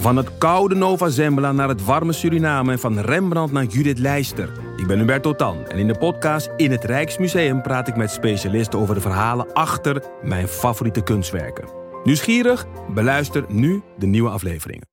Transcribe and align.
Van 0.00 0.16
het 0.16 0.38
koude 0.38 0.74
Nova 0.74 1.08
Zembla 1.08 1.52
naar 1.52 1.68
het 1.68 1.84
warme 1.84 2.12
Suriname 2.12 2.72
en 2.72 2.78
van 2.78 2.98
Rembrandt 2.98 3.52
naar 3.52 3.64
Judith 3.64 3.98
Leister. 3.98 4.52
Ik 4.76 4.86
ben 4.86 4.98
Hubert 4.98 5.22
Totan 5.22 5.66
en 5.66 5.78
in 5.78 5.86
de 5.86 5.98
podcast 5.98 6.50
In 6.56 6.70
het 6.70 6.84
Rijksmuseum 6.84 7.62
praat 7.62 7.88
ik 7.88 7.96
met 7.96 8.10
specialisten 8.10 8.78
over 8.78 8.94
de 8.94 9.00
verhalen 9.00 9.52
achter 9.52 10.02
mijn 10.22 10.48
favoriete 10.48 11.02
kunstwerken. 11.02 11.68
Nieuwsgierig? 12.04 12.66
Beluister 12.94 13.44
nu 13.48 13.82
de 13.98 14.06
nieuwe 14.06 14.30
afleveringen. 14.30 14.88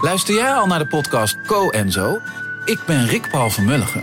Luister 0.00 0.34
jij 0.34 0.52
al 0.52 0.66
naar 0.66 0.78
de 0.78 0.88
podcast 0.88 1.46
Co 1.46 1.70
en 1.70 1.92
Zo? 1.92 2.18
Ik 2.64 2.78
ben 2.86 3.06
Rick 3.06 3.28
Paul 3.30 3.50
van 3.50 3.64
Mulligen. 3.64 4.02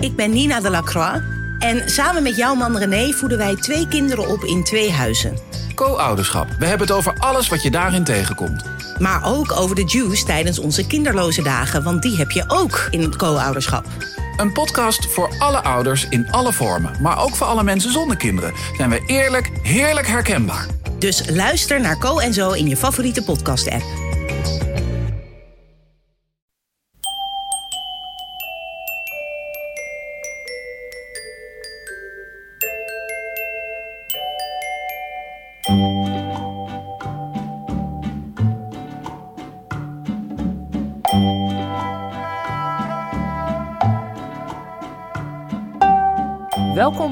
Ik 0.00 0.16
ben 0.16 0.30
Nina 0.30 0.60
de 0.60 0.70
Lacroix. 0.70 1.20
En 1.58 1.90
samen 1.90 2.22
met 2.22 2.36
jouw 2.36 2.54
man 2.54 2.76
René 2.76 3.12
voeden 3.12 3.38
wij 3.38 3.56
twee 3.56 3.88
kinderen 3.88 4.28
op 4.28 4.44
in 4.44 4.64
twee 4.64 4.90
huizen. 4.90 5.63
Co-ouderschap. 5.74 6.46
We 6.58 6.66
hebben 6.66 6.86
het 6.86 6.96
over 6.96 7.14
alles 7.18 7.48
wat 7.48 7.62
je 7.62 7.70
daarin 7.70 8.04
tegenkomt. 8.04 8.64
Maar 8.98 9.24
ook 9.24 9.52
over 9.52 9.76
de 9.76 9.84
juice 9.84 10.24
tijdens 10.24 10.58
onze 10.58 10.86
kinderloze 10.86 11.42
dagen, 11.42 11.82
want 11.82 12.02
die 12.02 12.16
heb 12.16 12.30
je 12.30 12.44
ook 12.48 12.88
in 12.90 13.02
het 13.02 13.16
co-ouderschap. 13.16 13.86
Een 14.36 14.52
podcast 14.52 15.06
voor 15.12 15.34
alle 15.38 15.62
ouders 15.62 16.06
in 16.08 16.30
alle 16.30 16.52
vormen, 16.52 16.92
maar 17.00 17.22
ook 17.22 17.36
voor 17.36 17.46
alle 17.46 17.62
mensen 17.62 17.92
zonder 17.92 18.16
kinderen. 18.16 18.52
Zijn 18.76 18.90
we 18.90 19.02
eerlijk, 19.06 19.50
heerlijk 19.62 20.06
herkenbaar. 20.06 20.66
Dus 20.98 21.30
luister 21.30 21.80
naar 21.80 21.98
Co 21.98 22.18
en 22.18 22.34
Zo 22.34 22.50
in 22.50 22.68
je 22.68 22.76
favoriete 22.76 23.22
podcast-app. 23.22 24.03
Welkom 35.64 35.92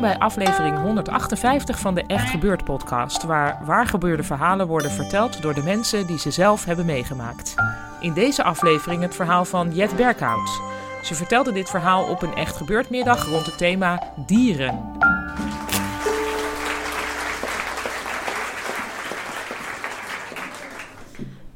bij 0.01 0.19
aflevering 0.19 0.79
158 0.79 1.79
van 1.79 1.95
de 1.95 2.05
Echt 2.07 2.31
Gebeurd 2.31 2.65
podcast, 2.65 3.23
waar 3.23 3.61
waargebeurde 3.65 4.23
verhalen 4.23 4.67
worden 4.67 4.91
verteld 4.91 5.43
door 5.43 5.55
de 5.55 5.63
mensen 5.63 6.07
die 6.07 6.19
ze 6.19 6.31
zelf 6.31 6.65
hebben 6.65 6.87
meegemaakt. 6.87 7.55
In 8.01 8.13
deze 8.13 8.43
aflevering 8.43 9.03
het 9.03 9.15
verhaal 9.15 9.45
van 9.45 9.75
Jet 9.75 9.97
Berkhout. 9.97 10.61
Ze 11.03 11.15
vertelde 11.15 11.53
dit 11.53 11.71
verhaal 11.71 12.05
op 12.05 12.23
een 12.23 12.35
Echt 12.35 12.57
Gebeurd 12.57 12.91
middag 12.91 13.27
rond 13.27 13.47
het 13.47 13.59
thema 13.59 14.13
dieren. 14.17 15.12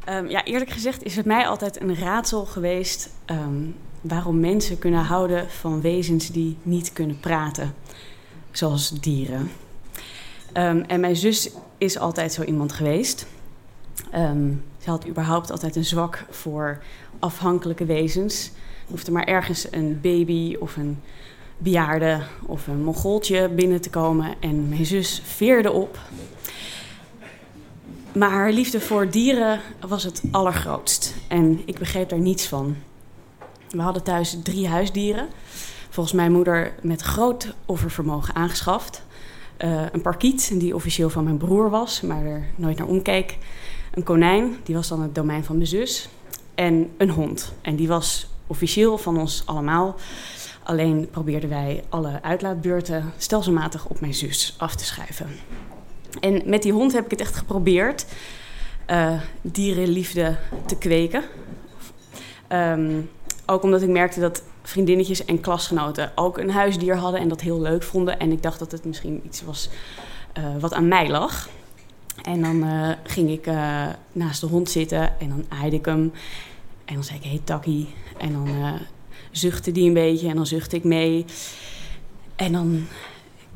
Um, 0.09 0.29
ja, 0.29 0.45
eerlijk 0.45 0.71
gezegd 0.71 1.03
is 1.03 1.17
het 1.17 1.27
mij 1.27 1.47
altijd 1.47 1.81
een 1.81 1.97
raadsel 1.97 2.45
geweest 2.45 3.11
um, 3.27 3.75
waarom 4.01 4.41
mensen 4.41 4.79
kunnen 4.79 5.05
houden 5.05 5.51
van 5.51 5.81
wezens 5.81 6.31
die 6.31 6.57
niet 6.63 6.93
kunnen 6.93 7.21
praten, 7.21 7.75
zoals 8.51 8.91
dieren. 8.91 9.51
Um, 10.55 10.81
en 10.81 11.01
mijn 11.01 11.17
zus 11.17 11.51
is 11.79 11.99
altijd 11.99 12.33
zo 12.33 12.43
iemand 12.43 12.73
geweest. 12.73 13.27
ze 14.79 14.91
had 14.91 15.09
überhaupt 15.09 15.51
altijd 15.51 15.77
een 15.77 15.85
zwak 15.85 16.25
voor 16.31 16.79
afhankelijke 17.19 17.85
wezens. 17.85 18.47
Er 18.47 18.91
hoefde 18.91 19.13
maar 19.13 19.25
ergens 19.25 19.67
een 19.71 19.99
baby 20.03 20.57
of 20.61 20.77
een 20.77 20.99
bejaarde 21.59 22.21
of 22.43 22.67
een 22.67 22.83
mongooltje 22.85 23.49
binnen 23.49 23.81
te 23.81 23.91
komen 23.91 24.35
en 24.41 24.69
mijn 24.69 24.87
zus 24.87 25.23
veerde 25.25 25.73
op 25.73 25.99
maar 28.17 28.31
haar 28.31 28.53
liefde 28.53 28.81
voor 28.81 29.11
dieren 29.11 29.61
was 29.89 30.03
het 30.03 30.23
allergrootst. 30.31 31.15
En 31.29 31.63
ik 31.65 31.79
begreep 31.79 32.09
daar 32.09 32.19
niets 32.19 32.47
van. 32.47 32.77
We 33.71 33.83
hadden 33.83 34.03
thuis 34.03 34.39
drie 34.43 34.69
huisdieren. 34.69 35.29
Volgens 35.91 36.17
mijn 36.17 36.33
moeder 36.33 36.75
met 36.83 37.03
groot 37.03 37.55
offervermogen 37.67 38.35
aangeschaft. 38.35 39.03
Uh, 39.65 39.83
een 39.93 40.01
parkiet, 40.01 40.61
die 40.61 40.75
officieel 40.75 41.11
van 41.11 41.25
mijn 41.25 41.37
broer 41.37 41.71
was, 41.71 42.01
maar 42.01 42.25
er 42.25 42.47
nooit 42.57 42.79
naar 42.79 42.87
omkeek. 42.87 43.39
Een 43.95 44.03
konijn, 44.03 44.57
die 44.63 44.75
was 44.75 44.89
dan 44.89 45.03
het 45.03 45.15
domein 45.15 45.45
van 45.45 45.57
mijn 45.57 45.69
zus. 45.69 46.09
En 46.55 46.91
een 46.97 47.11
hond. 47.11 47.53
En 47.63 47.77
die 47.77 47.89
was 47.89 48.29
officieel 48.47 48.99
van 48.99 49.19
ons 49.19 49.43
allemaal. 49.45 49.97
Alleen 50.63 51.09
probeerden 51.11 51.49
wij 51.49 51.85
alle 51.89 52.23
uitlaatbeurten 52.23 53.13
stelselmatig 53.17 53.87
op 53.87 54.01
mijn 54.01 54.15
zus 54.15 54.55
af 54.59 54.75
te 54.75 54.85
schrijven. 54.85 55.29
En 56.21 56.43
met 56.45 56.63
die 56.63 56.73
hond 56.73 56.93
heb 56.93 57.05
ik 57.05 57.11
het 57.11 57.21
echt 57.21 57.37
geprobeerd 57.37 58.07
uh, 58.91 59.21
dierenliefde 59.41 60.37
te 60.67 60.77
kweken. 60.77 61.23
Um, 62.53 63.11
ook 63.47 63.63
omdat 63.63 63.83
ik 63.83 63.89
merkte 63.89 64.21
dat 64.21 64.43
vriendinnetjes 64.63 65.25
en 65.25 65.41
klasgenoten 65.41 66.13
ook 66.15 66.39
een 66.39 66.51
huisdier 66.51 66.97
hadden 66.97 67.21
en 67.21 67.29
dat 67.29 67.41
heel 67.41 67.61
leuk 67.61 67.83
vonden. 67.83 68.19
En 68.19 68.33
ik 68.33 68.43
dacht 68.43 68.59
dat 68.59 68.73
het 68.73 68.85
misschien 68.85 69.21
iets 69.25 69.43
was 69.43 69.69
uh, 70.39 70.45
wat 70.61 70.75
aan 70.75 70.89
mij 70.89 71.09
lag. 71.09 71.49
En 72.23 72.43
dan 72.43 72.65
uh, 72.65 72.91
ging 73.05 73.31
ik 73.31 73.47
naast 74.13 74.41
de 74.41 74.47
hond 74.47 74.71
zitten 74.71 75.21
en 75.21 75.29
dan 75.29 75.45
aaide 75.49 75.77
ik 75.77 75.85
hem. 75.85 76.13
En 76.85 76.95
dan 76.95 77.05
zei 77.05 77.19
ik, 77.19 77.25
hey 77.25 77.41
Takkie. 77.45 77.95
En 78.19 78.33
dan 78.33 78.79
zuchtte 79.31 79.73
die 79.73 79.87
een 79.87 79.95
beetje 79.95 80.29
en 80.29 80.37
dan 80.37 80.47
zuchtte 80.47 80.77
ik 80.77 80.85
mee. 80.85 81.25
En 82.37 82.53
dan 82.53 82.87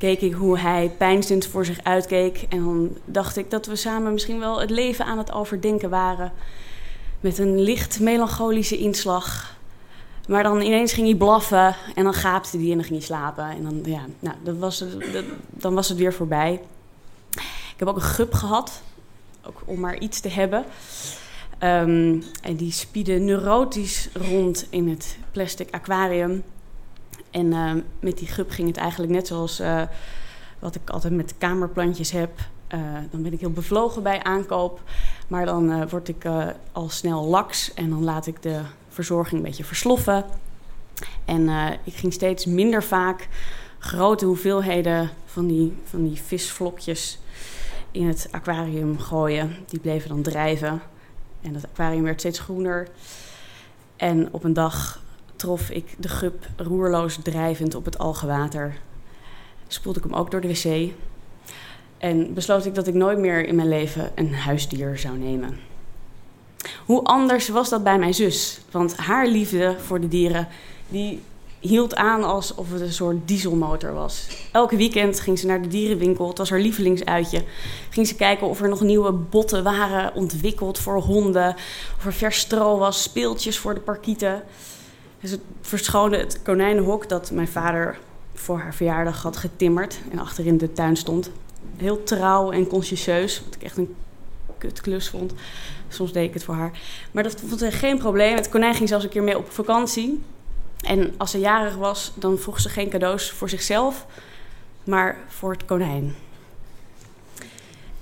keek 0.01 0.21
ik 0.21 0.33
hoe 0.33 0.59
hij 0.59 0.93
pijnstend 0.99 1.47
voor 1.47 1.65
zich 1.65 1.83
uitkeek. 1.83 2.47
En 2.49 2.65
dan 2.65 2.97
dacht 3.05 3.37
ik 3.37 3.51
dat 3.51 3.67
we 3.67 3.77
samen 3.77 4.13
misschien 4.13 4.39
wel 4.39 4.61
het 4.61 4.71
leven 4.71 5.05
aan 5.05 5.19
het 5.19 5.33
overdenken 5.33 5.91
waren. 5.91 6.33
Met 7.21 7.39
een 7.39 7.61
licht 7.61 8.01
melancholische 8.01 8.79
inslag. 8.79 9.57
Maar 10.29 10.43
dan 10.43 10.61
ineens 10.61 10.93
ging 10.93 11.07
hij 11.07 11.17
blaffen 11.17 11.77
en 11.95 12.05
dan 12.05 12.15
gaapte 12.15 12.57
hij 12.57 12.71
en 12.71 12.75
dan 12.75 12.85
ging 12.85 12.99
hij 12.99 13.07
slapen. 13.07 13.45
En 13.45 13.63
dan, 13.63 13.81
ja, 13.85 14.05
nou, 14.19 14.37
dat 14.43 14.57
was, 14.57 14.85
dat, 15.13 15.25
dan 15.49 15.75
was 15.75 15.89
het 15.89 15.99
weer 15.99 16.15
voorbij. 16.15 16.61
Ik 17.73 17.77
heb 17.77 17.89
ook 17.89 17.97
een 17.97 18.03
gup 18.03 18.35
gehad, 18.35 18.83
ook 19.47 19.63
om 19.65 19.81
maar 19.81 19.99
iets 19.99 20.21
te 20.21 20.29
hebben. 20.29 20.65
Um, 21.63 22.23
en 22.43 22.57
die 22.57 22.73
spiedde 22.73 23.13
neurotisch 23.13 24.09
rond 24.13 24.67
in 24.71 24.89
het 24.89 25.19
plastic 25.33 25.69
aquarium. 25.71 26.43
En 27.31 27.47
uh, 27.47 27.73
met 28.01 28.19
die 28.19 28.29
gup 28.29 28.51
ging 28.51 28.69
het 28.69 28.77
eigenlijk 28.77 29.13
net 29.13 29.27
zoals 29.27 29.61
uh, 29.61 29.83
wat 30.59 30.75
ik 30.75 30.91
altijd 30.91 31.13
met 31.13 31.35
kamerplantjes 31.39 32.11
heb. 32.11 32.31
Uh, 32.75 32.81
dan 33.11 33.23
ben 33.23 33.33
ik 33.33 33.41
heel 33.41 33.51
bevlogen 33.51 34.03
bij 34.03 34.23
aankoop. 34.23 34.81
Maar 35.29 35.47
dan 35.47 35.89
word 35.89 36.09
ik 36.09 36.25
al 36.73 36.89
snel 36.89 37.25
laks 37.25 37.75
en 37.75 37.91
dan 37.91 38.05
laat 38.05 38.27
ik 38.27 38.43
de 38.43 38.61
verzorging 38.89 39.37
een 39.37 39.47
beetje 39.47 39.65
versloffen. 39.65 40.25
En 41.25 41.49
ik 41.85 41.95
ging 41.95 42.13
steeds 42.13 42.47
minder 42.47 42.83
vaak 42.83 43.29
grote 43.79 44.25
hoeveelheden 44.25 45.11
van 45.25 45.47
die, 45.47 45.77
van 45.85 46.09
die 46.09 46.21
visvlokjes 46.21 47.19
in 47.91 48.07
het 48.07 48.29
aquarium 48.31 48.99
gooien. 48.99 49.57
Die 49.67 49.81
bleven 49.81 50.09
dan 50.09 50.23
drijven. 50.23 50.83
En 51.43 51.55
het 51.55 51.65
aquarium 51.65 52.03
werd 52.03 52.21
steeds 52.21 52.39
groener. 52.39 52.89
En 53.97 54.29
op 54.33 54.45
een 54.45 54.53
dag 54.53 55.01
trof 55.41 55.71
ik 55.71 55.95
de 55.99 56.09
gup 56.09 56.47
roerloos 56.57 57.19
drijvend 57.23 57.75
op 57.75 57.85
het 57.85 57.99
algewater. 57.99 58.77
Spoelde 59.69 59.99
ik 59.99 60.05
hem 60.05 60.15
ook 60.15 60.31
door 60.31 60.41
de 60.41 60.49
wc. 60.49 60.93
En 61.99 62.35
besloot 62.35 62.67
ik 62.67 62.75
dat 62.75 62.87
ik 62.87 62.95
nooit 62.95 63.19
meer 63.19 63.47
in 63.47 63.55
mijn 63.55 63.69
leven 63.69 64.11
een 64.15 64.35
huisdier 64.35 64.99
zou 64.99 65.19
nemen. 65.19 65.59
Hoe 66.87 67.03
anders 67.03 67.49
was 67.49 67.69
dat 67.69 67.85
bij 67.85 67.99
mijn 67.99 68.15
zus? 68.15 68.61
Want 68.71 68.97
haar 68.97 69.27
liefde 69.27 69.77
voor 69.79 70.01
de 70.01 70.09
dieren 70.09 70.49
die 70.89 71.21
hield 71.61 71.95
aan 71.95 72.25
alsof 72.25 72.73
het 72.73 72.81
een 72.81 72.93
soort 72.93 73.29
dieselmotor 73.29 73.93
was. 73.93 74.27
Elke 74.53 74.77
weekend 74.77 75.21
ging 75.21 75.39
ze 75.39 75.47
naar 75.47 75.63
de 75.63 75.69
dierenwinkel, 75.69 76.29
het 76.29 76.39
was 76.39 76.51
haar 76.51 76.61
lievelingsuitje. 76.61 77.45
Ging 77.91 78.07
ze 78.07 78.15
kijken 78.15 78.47
of 78.47 78.61
er 78.61 78.69
nog 78.69 78.81
nieuwe 78.81 79.13
botten 79.13 79.63
waren 79.63 80.15
ontwikkeld 80.15 80.79
voor 80.79 81.01
honden, 81.01 81.55
of 81.99 82.07
er 82.07 82.13
vers 82.13 82.39
stro 82.39 82.79
was, 82.79 83.03
speeltjes 83.03 83.59
voor 83.59 83.75
de 83.75 83.81
parkieten. 83.81 84.43
Dus 85.21 85.31
het 85.31 85.41
verschoonde 85.61 86.17
het 86.17 86.43
konijnenhok 86.43 87.09
dat 87.09 87.31
mijn 87.31 87.49
vader 87.49 87.99
voor 88.35 88.59
haar 88.59 88.75
verjaardag 88.75 89.23
had 89.23 89.37
getimmerd 89.37 90.01
en 90.11 90.19
achterin 90.19 90.59
de 90.59 90.73
tuin 90.73 90.97
stond. 90.97 91.31
Heel 91.77 92.03
trouw 92.03 92.51
en 92.51 92.67
consciëntieus, 92.67 93.43
wat 93.45 93.55
ik 93.55 93.63
echt 93.63 93.77
een 93.77 93.95
kutklus 94.59 95.09
vond. 95.09 95.33
Soms 95.89 96.13
deed 96.13 96.29
ik 96.29 96.35
het 96.35 96.45
voor 96.45 96.55
haar. 96.55 96.79
Maar 97.11 97.23
dat 97.23 97.41
vond 97.47 97.61
ze 97.61 97.71
geen 97.71 97.99
probleem. 97.99 98.35
Het 98.35 98.49
konijn 98.49 98.75
ging 98.75 98.89
zelfs 98.89 99.05
een 99.05 99.11
keer 99.11 99.23
mee 99.23 99.39
op 99.39 99.51
vakantie. 99.51 100.21
En 100.81 101.15
als 101.17 101.31
ze 101.31 101.39
jarig 101.39 101.77
was, 101.77 102.13
dan 102.15 102.39
vroeg 102.39 102.61
ze 102.61 102.69
geen 102.69 102.89
cadeaus 102.89 103.31
voor 103.31 103.49
zichzelf, 103.49 104.07
maar 104.85 105.19
voor 105.29 105.53
het 105.53 105.65
konijn. 105.65 106.15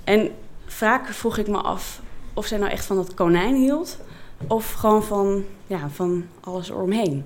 En 0.03 0.31
vaak 0.65 1.07
vroeg 1.07 1.37
ik 1.37 1.47
me 1.47 1.57
af 1.57 2.01
of 2.33 2.45
zij 2.45 2.57
nou 2.57 2.71
echt 2.71 2.85
van 2.85 2.95
dat 2.95 3.13
konijn 3.13 3.55
hield 3.55 3.97
of 4.47 4.73
gewoon 4.73 5.03
van, 5.03 5.43
ja, 5.67 5.89
van 5.89 6.25
alles 6.39 6.69
eromheen. 6.69 7.25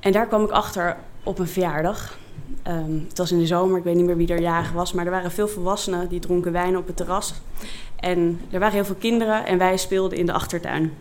En 0.00 0.12
daar 0.12 0.26
kwam 0.26 0.44
ik 0.44 0.50
achter 0.50 0.96
op 1.22 1.38
een 1.38 1.48
verjaardag. 1.48 2.18
Um, 2.66 3.04
het 3.08 3.18
was 3.18 3.32
in 3.32 3.38
de 3.38 3.46
zomer, 3.46 3.78
ik 3.78 3.84
weet 3.84 3.94
niet 3.94 4.04
meer 4.04 4.16
wie 4.16 4.28
er 4.28 4.40
jarig 4.40 4.72
was, 4.72 4.92
maar 4.92 5.04
er 5.04 5.10
waren 5.10 5.30
veel 5.30 5.48
volwassenen 5.48 6.08
die 6.08 6.20
dronken 6.20 6.52
wijn 6.52 6.76
op 6.76 6.86
het 6.86 6.96
terras. 6.96 7.34
En 7.96 8.40
er 8.50 8.58
waren 8.58 8.74
heel 8.74 8.84
veel 8.84 8.94
kinderen 8.94 9.46
en 9.46 9.58
wij 9.58 9.76
speelden 9.76 10.18
in 10.18 10.26
de 10.26 10.32
achtertuin. 10.32 10.92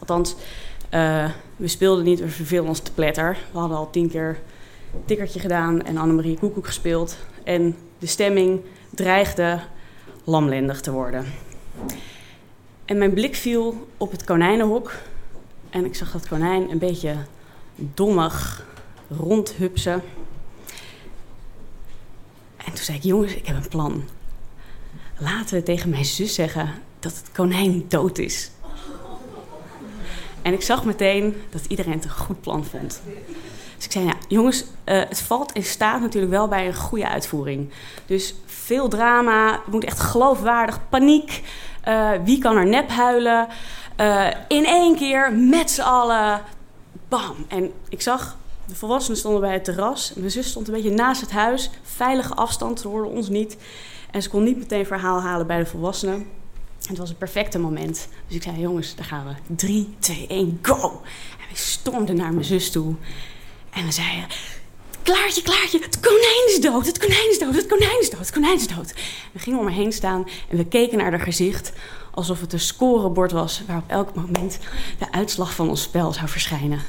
Althans, 0.00 0.34
uh, 0.94 1.30
we 1.56 1.68
speelden 1.68 2.04
niet, 2.04 2.20
we 2.20 2.28
verveelden 2.28 2.68
ons 2.68 2.80
te 2.80 2.92
pletter. 2.92 3.36
We 3.52 3.58
hadden 3.58 3.76
al 3.76 3.90
tien 3.90 4.08
keer 4.08 4.38
tikkertje 5.04 5.40
gedaan 5.40 5.82
en 5.82 5.96
Annemarie 5.96 6.38
Koekoek 6.38 6.66
gespeeld. 6.66 7.16
En 7.44 7.76
de 7.98 8.06
stemming 8.06 8.60
dreigde 8.90 9.60
lamlendig 10.24 10.80
te 10.80 10.90
worden. 10.90 11.24
En 12.88 12.98
mijn 12.98 13.14
blik 13.14 13.34
viel 13.34 13.88
op 13.96 14.10
het 14.10 14.24
konijnenhok. 14.24 14.92
En 15.70 15.84
ik 15.84 15.94
zag 15.94 16.12
dat 16.12 16.28
konijn 16.28 16.70
een 16.70 16.78
beetje 16.78 17.16
dommig 17.74 18.66
rondhupsen. 19.08 20.02
En 22.56 22.64
toen 22.64 22.76
zei 22.76 22.96
ik, 22.96 23.02
jongens, 23.02 23.34
ik 23.34 23.46
heb 23.46 23.56
een 23.56 23.68
plan. 23.68 24.04
Laten 25.18 25.54
we 25.54 25.62
tegen 25.62 25.90
mijn 25.90 26.04
zus 26.04 26.34
zeggen 26.34 26.74
dat 26.98 27.16
het 27.16 27.30
konijn 27.32 27.84
dood 27.88 28.18
is. 28.18 28.50
En 30.42 30.52
ik 30.52 30.62
zag 30.62 30.84
meteen 30.84 31.34
dat 31.50 31.64
iedereen 31.64 31.92
het 31.92 32.04
een 32.04 32.10
goed 32.10 32.40
plan 32.40 32.64
vond. 32.64 33.00
Dus 33.76 33.84
ik 33.84 33.92
zei, 33.92 34.04
ja, 34.04 34.14
jongens, 34.28 34.60
uh, 34.62 34.68
het 34.84 35.20
valt 35.20 35.52
in 35.52 35.64
staat 35.64 36.00
natuurlijk 36.00 36.32
wel 36.32 36.48
bij 36.48 36.66
een 36.66 36.74
goede 36.74 37.08
uitvoering. 37.08 37.70
Dus 38.06 38.34
veel 38.46 38.88
drama, 38.88 39.52
het 39.52 39.72
moet 39.72 39.84
echt 39.84 40.00
geloofwaardig, 40.00 40.88
paniek. 40.88 41.42
Uh, 41.88 42.10
wie 42.24 42.38
kan 42.38 42.56
er 42.56 42.66
nep 42.66 42.88
huilen? 42.88 43.48
Uh, 44.00 44.26
in 44.48 44.64
één 44.64 44.96
keer, 44.96 45.32
met 45.32 45.70
z'n 45.70 45.80
allen, 45.80 46.40
bam. 47.08 47.36
En 47.48 47.72
ik 47.88 48.02
zag, 48.02 48.36
de 48.64 48.74
volwassenen 48.74 49.18
stonden 49.18 49.40
bij 49.40 49.52
het 49.52 49.64
terras. 49.64 50.12
Mijn 50.16 50.30
zus 50.30 50.48
stond 50.48 50.68
een 50.68 50.74
beetje 50.74 50.90
naast 50.90 51.20
het 51.20 51.30
huis, 51.30 51.70
veilige 51.82 52.34
afstand, 52.34 52.80
ze 52.80 52.88
hoorden 52.88 53.10
ons 53.10 53.28
niet. 53.28 53.56
En 54.10 54.22
ze 54.22 54.28
kon 54.28 54.44
niet 54.44 54.58
meteen 54.58 54.86
verhaal 54.86 55.20
halen 55.20 55.46
bij 55.46 55.58
de 55.58 55.66
volwassenen. 55.66 56.26
Het 56.86 56.98
was 56.98 57.10
een 57.10 57.16
perfecte 57.16 57.58
moment. 57.58 58.08
Dus 58.26 58.36
ik 58.36 58.42
zei, 58.42 58.60
jongens, 58.60 58.94
daar 58.94 59.04
gaan 59.04 59.26
we. 59.26 59.54
3, 59.54 59.94
2, 59.98 60.26
1, 60.26 60.58
go! 60.62 61.02
En 61.38 61.46
we 61.50 61.56
stormden 61.56 62.16
naar 62.16 62.32
mijn 62.32 62.44
zus 62.44 62.70
toe. 62.70 62.94
En 63.70 63.84
we 63.84 63.92
zeiden, 63.92 64.26
Klaartje, 65.08 65.42
Klaartje, 65.42 65.80
het 65.82 66.00
konijn 66.00 66.44
is 66.48 66.60
dood, 66.60 66.86
het 66.86 66.98
konijn 66.98 67.30
is 67.30 67.38
dood, 67.38 67.54
het 67.54 67.66
konijn 67.66 68.00
is 68.00 68.10
dood, 68.10 68.20
het 68.20 68.30
konijn 68.30 68.56
is 68.56 68.66
dood. 68.66 68.94
We 69.32 69.38
gingen 69.38 69.58
om 69.58 69.64
haar 69.64 69.74
heen 69.74 69.92
staan 69.92 70.28
en 70.48 70.56
we 70.56 70.64
keken 70.64 70.98
naar 70.98 71.10
haar 71.10 71.20
gezicht 71.20 71.72
alsof 72.10 72.40
het 72.40 72.52
een 72.52 72.60
scorebord 72.60 73.32
was 73.32 73.62
waar 73.66 73.76
op 73.76 73.90
elk 73.90 74.14
moment 74.14 74.58
de 74.98 75.12
uitslag 75.12 75.54
van 75.54 75.68
ons 75.68 75.82
spel 75.82 76.12
zou 76.12 76.28
verschijnen. 76.28 76.80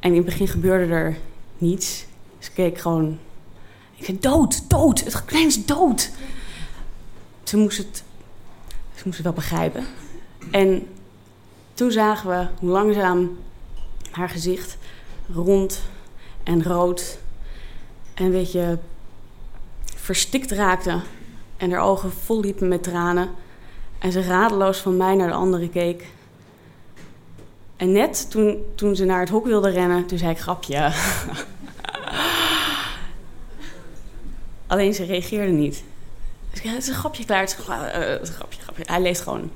En 0.00 0.10
in 0.10 0.16
het 0.16 0.24
begin 0.24 0.48
gebeurde 0.48 0.94
er 0.94 1.16
niets. 1.58 2.04
Ze 2.38 2.50
keek 2.50 2.78
gewoon. 2.78 3.18
Ik 3.96 4.04
zei: 4.04 4.18
dood, 4.20 4.70
dood, 4.70 5.00
het 5.00 5.24
konijn 5.24 5.46
is 5.46 5.64
dood. 5.64 6.10
Ze 7.42 7.56
moest 7.56 7.78
het, 7.78 8.02
ze 8.94 9.02
moest 9.04 9.16
het 9.16 9.26
wel 9.26 9.32
begrijpen. 9.32 9.86
En 10.50 10.88
toen 11.74 11.90
zagen 11.90 12.30
we 12.30 12.46
hoe 12.58 12.70
langzaam 12.70 13.38
haar 14.10 14.28
gezicht 14.28 14.76
rond 15.34 15.80
en 16.46 16.62
rood 16.62 17.18
en 18.14 18.24
een 18.24 18.30
beetje 18.30 18.78
verstikt 19.96 20.50
raakte. 20.50 21.00
En 21.56 21.70
haar 21.70 21.80
ogen 21.80 22.12
vol 22.12 22.40
liepen 22.40 22.68
met 22.68 22.82
tranen. 22.82 23.28
En 23.98 24.12
ze 24.12 24.22
radeloos 24.22 24.78
van 24.78 24.96
mij 24.96 25.14
naar 25.14 25.28
de 25.28 25.34
andere 25.34 25.68
keek. 25.68 26.06
En 27.76 27.92
net 27.92 28.30
toen, 28.30 28.64
toen 28.74 28.96
ze 28.96 29.04
naar 29.04 29.20
het 29.20 29.28
hok 29.28 29.46
wilde 29.46 29.70
rennen, 29.70 30.06
toen 30.06 30.18
zei 30.18 30.30
ik 30.30 30.38
grapje. 30.38 30.92
Alleen 34.66 34.94
ze 34.94 35.04
reageerde 35.04 35.52
niet. 35.52 35.84
Dus 36.50 36.62
het 36.62 36.82
is 36.82 36.88
een 36.88 36.94
grapje 36.94 37.24
klaar. 37.24 37.40
Het 37.40 37.50
is 37.50 37.66
een, 37.66 37.72
een 38.20 38.26
grapje, 38.26 38.60
grapje. 38.60 38.82
Hij 38.86 39.00
leeft 39.00 39.20
gewoon. 39.20 39.50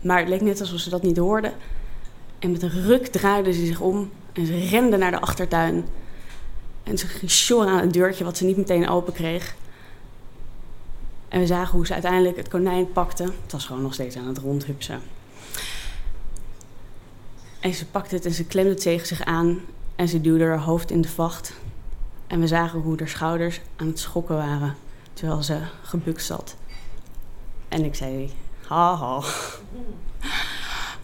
Maar 0.00 0.18
het 0.18 0.28
leek 0.28 0.40
net 0.40 0.60
alsof 0.60 0.78
ze 0.78 0.90
dat 0.90 1.02
niet 1.02 1.16
hoorde. 1.16 1.52
En 2.38 2.50
met 2.50 2.62
een 2.62 2.82
ruk 2.82 3.06
draaide 3.06 3.52
ze 3.52 3.66
zich 3.66 3.80
om 3.80 4.10
en 4.32 4.46
ze 4.46 4.68
rende 4.68 4.96
naar 4.96 5.10
de 5.10 5.20
achtertuin. 5.20 5.84
En 6.82 6.98
ze 6.98 7.06
ging 7.06 7.68
aan 7.68 7.80
het 7.80 7.92
deurtje 7.92 8.24
wat 8.24 8.36
ze 8.36 8.44
niet 8.44 8.56
meteen 8.56 8.88
open 8.88 9.12
kreeg. 9.12 9.54
En 11.28 11.40
we 11.40 11.46
zagen 11.46 11.76
hoe 11.76 11.86
ze 11.86 11.92
uiteindelijk 11.92 12.36
het 12.36 12.48
konijn 12.48 12.92
pakte. 12.92 13.22
Het 13.22 13.52
was 13.52 13.64
gewoon 13.64 13.82
nog 13.82 13.94
steeds 13.94 14.16
aan 14.16 14.26
het 14.26 14.38
rondhupsen. 14.38 15.00
En 17.60 17.74
ze 17.74 17.86
pakte 17.86 18.14
het 18.14 18.26
en 18.26 18.32
ze 18.32 18.44
klemde 18.44 18.70
het 18.70 18.80
tegen 18.80 19.06
zich 19.06 19.24
aan. 19.24 19.60
En 19.96 20.08
ze 20.08 20.20
duwde 20.20 20.44
haar 20.44 20.58
hoofd 20.58 20.90
in 20.90 21.00
de 21.00 21.08
vacht. 21.08 21.52
En 22.26 22.40
we 22.40 22.46
zagen 22.46 22.80
hoe 22.80 22.94
haar 22.98 23.08
schouders 23.08 23.60
aan 23.76 23.86
het 23.86 23.98
schokken 23.98 24.36
waren. 24.36 24.76
Terwijl 25.12 25.42
ze 25.42 25.58
gebukt 25.82 26.24
zat. 26.24 26.56
En 27.68 27.84
ik 27.84 27.94
zei, 27.94 28.32
haha. 28.66 29.22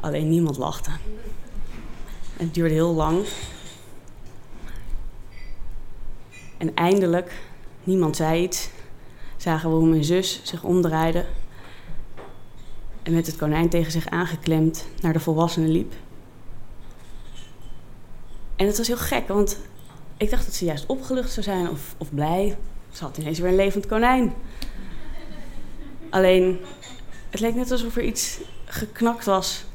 Alleen 0.00 0.28
niemand 0.28 0.56
lachte. 0.56 0.90
Het 2.36 2.54
duurde 2.54 2.74
heel 2.74 2.94
lang. 2.94 3.26
En 6.58 6.74
eindelijk, 6.74 7.32
niemand 7.84 8.16
zei 8.16 8.42
iets, 8.42 8.70
zagen 9.36 9.70
we 9.70 9.76
hoe 9.76 9.88
mijn 9.88 10.04
zus 10.04 10.40
zich 10.42 10.62
omdraaide 10.62 11.24
en 13.02 13.14
met 13.14 13.26
het 13.26 13.36
konijn 13.36 13.68
tegen 13.68 13.92
zich 13.92 14.08
aangeklemd 14.08 14.86
naar 15.00 15.12
de 15.12 15.20
volwassenen 15.20 15.70
liep. 15.70 15.94
En 18.56 18.66
het 18.66 18.76
was 18.76 18.86
heel 18.86 18.96
gek, 18.96 19.28
want 19.28 19.58
ik 20.16 20.30
dacht 20.30 20.44
dat 20.44 20.54
ze 20.54 20.64
juist 20.64 20.86
opgelucht 20.86 21.32
zou 21.32 21.46
zijn 21.46 21.70
of, 21.70 21.94
of 21.98 22.14
blij. 22.14 22.56
Ze 22.90 23.04
had 23.04 23.16
ineens 23.16 23.38
weer 23.38 23.50
een 23.50 23.56
levend 23.56 23.86
konijn. 23.86 24.34
Alleen, 26.10 26.60
het 27.30 27.40
leek 27.40 27.54
net 27.54 27.70
alsof 27.70 27.96
er 27.96 28.04
iets 28.04 28.38
geknakt 28.64 29.24
was 29.24 29.65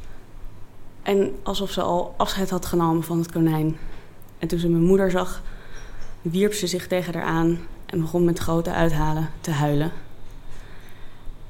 en 1.03 1.35
alsof 1.43 1.71
ze 1.71 1.81
al 1.81 2.13
afscheid 2.17 2.49
had 2.49 2.65
genomen 2.65 3.03
van 3.03 3.17
het 3.17 3.31
konijn. 3.31 3.77
En 4.39 4.47
toen 4.47 4.59
ze 4.59 4.69
mijn 4.69 4.83
moeder 4.83 5.11
zag, 5.11 5.41
wierp 6.21 6.53
ze 6.53 6.67
zich 6.67 6.87
tegen 6.87 7.13
haar 7.13 7.23
aan 7.23 7.59
en 7.85 8.01
begon 8.01 8.23
met 8.23 8.39
grote 8.39 8.71
uithalen 8.71 9.29
te 9.41 9.51
huilen. 9.51 9.91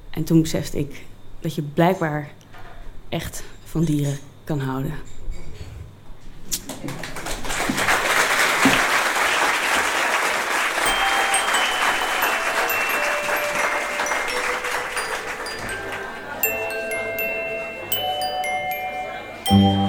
En 0.09 0.23
toen 0.23 0.41
besefte 0.41 0.79
ik 0.79 1.05
dat 1.39 1.55
je 1.55 1.61
blijkbaar 1.61 2.31
echt 3.09 3.43
van 3.63 3.83
dieren 3.83 4.17
kan 4.43 4.59
houden. 4.59 4.93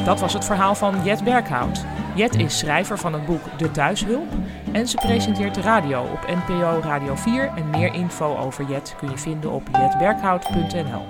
Dat 0.04 0.20
was 0.20 0.32
het 0.32 0.44
verhaal 0.44 0.74
van 0.74 1.04
Jet 1.04 1.24
Berghout. 1.24 1.84
Jet 2.14 2.34
is 2.34 2.58
schrijver 2.58 2.98
van 2.98 3.12
het 3.12 3.26
boek 3.26 3.58
De 3.58 3.70
Thuishulp 3.70 4.28
en 4.72 4.88
ze 4.88 4.96
presenteert 4.96 5.54
de 5.54 5.60
radio 5.60 6.02
op 6.02 6.26
NPO 6.26 6.80
Radio 6.82 7.14
4 7.14 7.52
en 7.56 7.70
meer 7.70 7.94
info 7.94 8.36
over 8.36 8.64
Jet 8.64 8.94
kun 8.98 9.10
je 9.10 9.18
vinden 9.18 9.50
op 9.50 9.62
jetberghout.nl. 9.72 11.04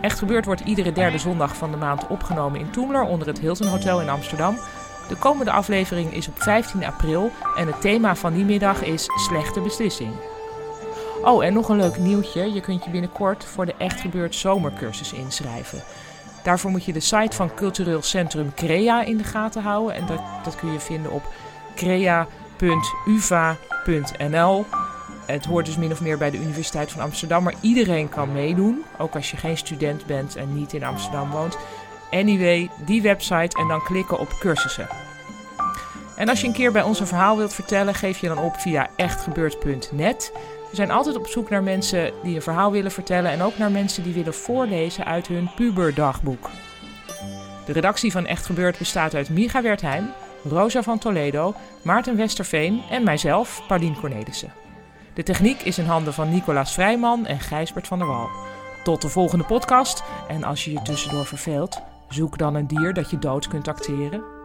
Echt 0.00 0.18
gebeurd 0.18 0.44
wordt 0.44 0.60
iedere 0.60 0.92
derde 0.92 1.18
zondag 1.18 1.56
van 1.56 1.70
de 1.70 1.76
maand 1.76 2.06
opgenomen 2.06 2.60
in 2.60 2.70
Toemler 2.70 3.02
onder 3.02 3.26
het 3.26 3.38
Hilton 3.38 3.66
Hotel 3.66 4.00
in 4.00 4.08
Amsterdam. 4.08 4.58
De 5.08 5.16
komende 5.16 5.50
aflevering 5.50 6.12
is 6.12 6.28
op 6.28 6.42
15 6.42 6.84
april 6.84 7.30
en 7.56 7.66
het 7.66 7.80
thema 7.80 8.14
van 8.16 8.32
die 8.32 8.44
middag 8.44 8.82
is 8.82 9.06
slechte 9.16 9.60
beslissing. 9.60 10.12
Oh, 11.22 11.44
en 11.44 11.52
nog 11.52 11.68
een 11.68 11.76
leuk 11.76 11.98
nieuwtje. 11.98 12.52
Je 12.52 12.60
kunt 12.60 12.84
je 12.84 12.90
binnenkort 12.90 13.44
voor 13.44 13.66
de 13.66 13.74
Echt 13.78 14.00
Gebeurd 14.00 14.34
zomercursus 14.34 15.12
inschrijven. 15.12 15.82
Daarvoor 16.42 16.70
moet 16.70 16.84
je 16.84 16.92
de 16.92 17.00
site 17.00 17.36
van 17.36 17.54
Cultureel 17.54 18.02
Centrum 18.02 18.54
Crea 18.54 19.02
in 19.02 19.16
de 19.16 19.24
gaten 19.24 19.62
houden. 19.62 19.94
En 19.94 20.06
dat, 20.06 20.20
dat 20.44 20.56
kun 20.56 20.72
je 20.72 20.80
vinden 20.80 21.12
op 21.12 21.32
crea.uva.nl. 21.74 22.26
Het 25.26 25.44
hoort 25.44 25.66
dus 25.66 25.76
min 25.76 25.92
of 25.92 26.00
meer 26.00 26.18
bij 26.18 26.30
de 26.30 26.38
Universiteit 26.38 26.92
van 26.92 27.00
Amsterdam, 27.00 27.42
maar 27.42 27.54
iedereen 27.60 28.08
kan 28.08 28.32
meedoen. 28.32 28.84
Ook 28.98 29.14
als 29.14 29.30
je 29.30 29.36
geen 29.36 29.56
student 29.56 30.06
bent 30.06 30.36
en 30.36 30.54
niet 30.54 30.72
in 30.72 30.84
Amsterdam 30.84 31.30
woont. 31.30 31.58
Anyway, 32.10 32.70
die 32.84 33.02
website 33.02 33.58
en 33.58 33.68
dan 33.68 33.82
klikken 33.82 34.18
op 34.18 34.36
cursussen. 34.38 34.88
En 36.16 36.28
als 36.28 36.40
je 36.40 36.46
een 36.46 36.52
keer 36.52 36.72
bij 36.72 36.82
ons 36.82 37.00
een 37.00 37.06
verhaal 37.06 37.36
wilt 37.36 37.54
vertellen, 37.54 37.94
geef 37.94 38.18
je 38.18 38.28
dan 38.28 38.38
op 38.38 38.56
via 38.56 38.90
echtgebeurd.net. 38.96 40.32
We 40.70 40.76
zijn 40.76 40.90
altijd 40.90 41.16
op 41.16 41.26
zoek 41.26 41.50
naar 41.50 41.62
mensen 41.62 42.12
die 42.22 42.34
een 42.34 42.42
verhaal 42.42 42.72
willen 42.72 42.90
vertellen 42.90 43.30
en 43.30 43.42
ook 43.42 43.58
naar 43.58 43.70
mensen 43.70 44.02
die 44.02 44.14
willen 44.14 44.34
voorlezen 44.34 45.04
uit 45.04 45.26
hun 45.26 45.50
puberdagboek. 45.54 46.50
De 47.66 47.72
redactie 47.72 48.12
van 48.12 48.26
Echt 48.26 48.46
Gebeurd 48.46 48.78
bestaat 48.78 49.14
uit 49.14 49.28
Miga 49.28 49.62
Wertheim, 49.62 50.10
Rosa 50.44 50.82
van 50.82 50.98
Toledo, 50.98 51.54
Maarten 51.82 52.16
Westerveen 52.16 52.82
en 52.90 53.04
mijzelf, 53.04 53.62
Paulien 53.66 53.96
Cornelissen. 54.00 54.52
De 55.14 55.22
techniek 55.22 55.62
is 55.62 55.78
in 55.78 55.84
handen 55.84 56.14
van 56.14 56.30
Nicolaas 56.30 56.72
Vrijman 56.72 57.26
en 57.26 57.40
Gijsbert 57.40 57.86
van 57.86 57.98
der 57.98 58.06
Wal. 58.06 58.28
Tot 58.84 59.02
de 59.02 59.08
volgende 59.08 59.44
podcast 59.44 60.02
en 60.28 60.44
als 60.44 60.64
je 60.64 60.72
je 60.72 60.82
tussendoor 60.82 61.26
verveelt, 61.26 61.82
zoek 62.08 62.38
dan 62.38 62.54
een 62.54 62.66
dier 62.66 62.94
dat 62.94 63.10
je 63.10 63.18
dood 63.18 63.48
kunt 63.48 63.68
acteren 63.68 64.39